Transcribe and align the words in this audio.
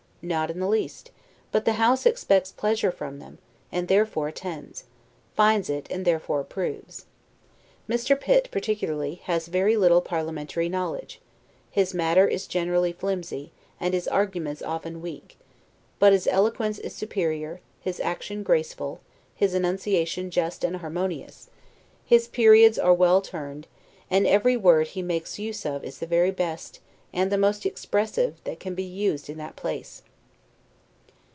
Not, 0.23 0.51
in 0.51 0.59
the 0.59 0.67
least: 0.67 1.09
but 1.51 1.65
the 1.65 1.73
House 1.81 2.05
expects 2.05 2.51
pleasure 2.51 2.91
from 2.91 3.17
them, 3.17 3.39
and 3.71 3.87
therefore 3.87 4.27
attends; 4.27 4.83
finds 5.35 5.67
it, 5.67 5.87
and 5.89 6.05
therefore 6.05 6.41
approves. 6.41 7.07
Mr. 7.89 8.19
Pitt, 8.19 8.47
particularly, 8.51 9.15
has 9.23 9.47
very 9.47 9.75
little 9.75 9.99
parliamentary 9.99 10.69
knowledge; 10.69 11.19
his 11.71 11.95
matter 11.95 12.27
is 12.27 12.45
generally 12.45 12.91
flimsy, 12.93 13.51
and 13.79 13.95
his 13.95 14.07
arguments 14.07 14.61
often 14.61 15.01
weak; 15.01 15.39
but 15.97 16.13
his 16.13 16.27
eloquence 16.27 16.77
is 16.77 16.93
superior, 16.93 17.59
his 17.79 17.99
action 17.99 18.43
graceful, 18.43 19.01
his 19.33 19.55
enunciation 19.55 20.29
just 20.29 20.63
and 20.63 20.75
harmonious; 20.75 21.49
his 22.05 22.27
periods 22.27 22.77
are 22.77 22.93
well 22.93 23.21
turned, 23.23 23.65
and 24.07 24.27
every 24.27 24.55
word 24.55 24.89
he 24.89 25.01
makes 25.01 25.39
use 25.39 25.65
of 25.65 25.83
is 25.83 25.97
the 25.97 26.05
very 26.05 26.29
best, 26.29 26.79
and 27.11 27.31
the 27.31 27.39
most 27.39 27.65
expressive, 27.65 28.35
that 28.43 28.59
can 28.59 28.75
be 28.75 28.83
used 28.83 29.27
in 29.27 29.37
that 29.39 29.55
place. 29.55 30.03